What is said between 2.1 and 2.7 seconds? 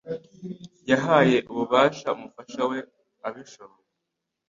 umufasha